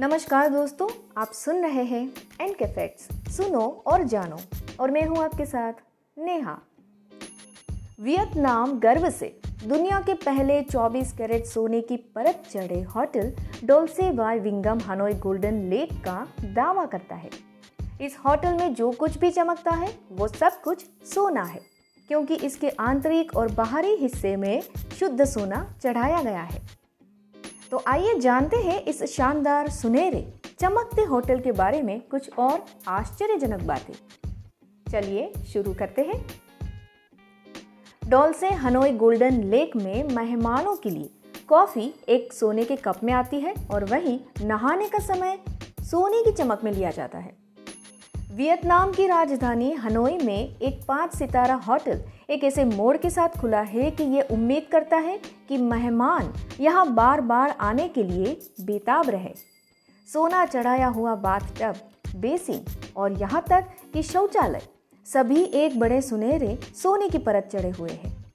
[0.00, 0.86] नमस्कार दोस्तों,
[1.18, 2.00] आप सुन रहे हैं
[2.40, 4.38] एन के फैक्ट्स सुनो और जानो।
[4.80, 5.72] और मैं हूँ आपके साथ
[6.16, 6.56] नेहा।
[8.00, 9.28] वियतनाम गर्व से
[9.64, 13.32] दुनिया के पहले 24 कैरेट सोने की परत चढ़े hotel
[13.64, 17.30] Dolce by Wyndham Hanoi Golden Lake का दावा करता है।
[18.00, 21.60] इस होटल में जो कुछ भी चमकता है, वो सब कुछ सोना है,
[22.08, 24.60] क्योंकि इसके आंतरिक और बाहरी हिस्से में
[24.98, 26.79] शुद्ध सोना चढ़ाया गया है।
[27.70, 33.62] तो आइए जानते हैं इस शानदार सुनहरे, चमकते होटल के बारे में कुछ और आश्चर्यजनक
[33.62, 33.94] बातें।
[34.90, 36.26] चलिए शुरू करते हैं।
[38.08, 41.10] डॉल से हनोई गोल्डन लेक में मेहमानों के लिए
[41.48, 45.38] कॉफ़ी एक सोने के कप में आती है और वहीं नहाने का समय
[45.80, 47.39] सोने की चमक में लिया जाता है।
[48.32, 53.60] वियतनाम की राजधानी हनोई में एक पाँच सितारा होटल एक ऐसे मोड़ के साथ खुला
[53.60, 59.10] है कि ये उम्मीद करता है कि मेहमान यहाँ बार बार आने के लिए बेताब
[59.10, 59.32] रहे।
[60.12, 61.74] सोना चढ़ाया हुआ बाथटब,
[62.16, 62.64] बेसिन
[62.96, 64.62] और यहाँ तक कि शौचालय,
[65.06, 68.32] सभी एक बड़े सुनहरे सोने की परत चढ़े हुए हैं।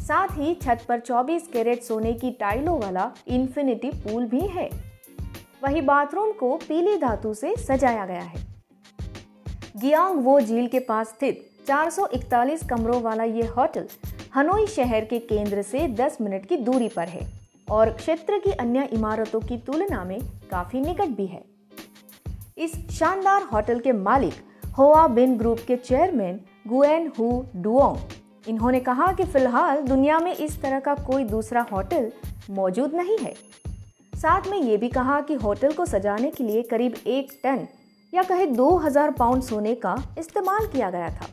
[0.00, 4.70] साथ ही छत पर 24 कैरेट सोने की टाइलों वाला इन्फिनिटी पूल भी है।
[5.64, 8.43] वही बाथरूम को पीली धातु से सजाया गया है।
[9.74, 13.86] गियांग वो झील के पास स्थित 441 कमरों वाला ये होटल
[14.34, 17.26] हनोई शहर के केंद्र से 10 मिनट की दूरी पर है
[17.68, 20.18] और क्षेत्र की अन्य इमारतों की तुलना में
[20.50, 21.42] काफ़ी निकट भी है।
[22.58, 24.34] इस शानदार होटल के मालिक
[24.78, 30.60] होआ बिन ग्रुप के चेयरमैन गुएन हु डुओंग। इन्होंने कहा कि फ़िलहाल दुनिया में इस
[30.62, 32.10] तरह का कोई दूसरा होटल
[32.50, 33.34] मौजूद नहीं है।
[34.14, 37.66] साथ में ये भी कहा कि होटल को सजाने के लिए करीब एक टन
[38.14, 41.26] या कहे 2000 पाउंड सोने का इस्तेमाल किया गया था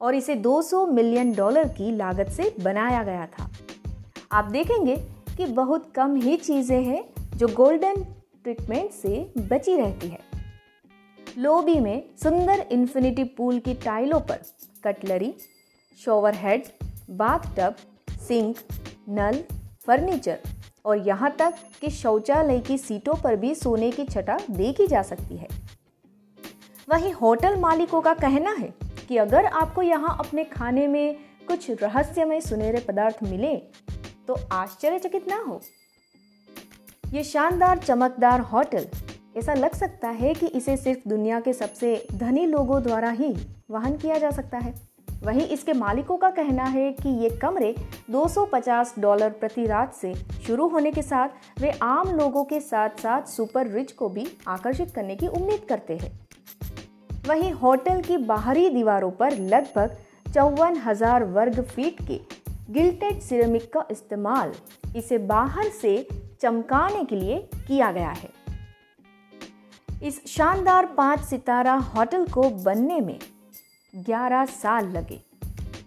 [0.00, 3.50] और इसे 200 मिलियन डॉलर की लागत से बनाया गया था।
[4.32, 4.96] आप देखेंगे
[5.36, 7.02] कि बहुत कम ही चीज़ें हैं
[7.36, 8.02] जो गोल्डन
[8.44, 10.18] ट्रीटमेंट से बची रहती है।
[11.38, 14.40] लोबी में सुंदर इन्फिनिटी पूल की टाइलों पर
[14.84, 15.34] cutlery,
[15.98, 16.64] shower head
[17.10, 17.76] bath tub
[18.18, 18.56] sink,
[19.08, 19.42] नल,
[19.86, 20.38] फर्नीचर
[20.84, 25.36] और यहाँ तक कि शौचालय की सीटों पर भी सोने की छटा देखी जा सकती
[25.36, 25.48] है।
[26.88, 28.72] वहीं होटल मालिकों का कहना है
[29.08, 31.16] कि अगर आपको यहाँ अपने खाने में
[31.48, 33.54] कुछ रहस्यमय सुनहरे पदार्थ मिले
[34.28, 35.60] तो आश्चर्यचकित ना हो।
[37.06, 38.86] ये शानदार चमकदार होटल,
[39.36, 43.34] ऐसा लग सकता है कि इसे सिर्फ़ दुनिया के सबसे धनी लोगों द्वारा ही
[43.70, 44.74] वहन किया जा सकता है।
[45.22, 47.74] वहीं इसके मालिकों का कहना है कि ये कमरे
[48.10, 50.14] 250 डॉलर प्रति रात से
[50.46, 54.90] शुरू होने के साथ वे आम लोगों के साथ साथ सुपर रिच को भी आकर्षित
[54.90, 56.10] करने की उम्मीद करते हैं।
[57.28, 59.96] वहीं होटल की बाहरी दीवारों पर लगभग
[60.34, 62.20] चौवन हज़ार वर्ग फीट के
[62.70, 64.52] गिल्टेड सिरेमिक का इस्तेमाल
[64.96, 65.96] इसे बाहर से
[66.40, 67.38] चमकाने के लिए
[67.68, 68.30] किया गया है।
[70.02, 73.18] इस शानदार पाँच सितारा होटल को बनने में
[73.94, 75.20] 11 साल लगे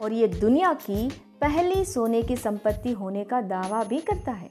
[0.00, 1.08] और ये दुनिया की
[1.40, 4.50] पहली सोने की संपत्ति होने का दावा भी करता है।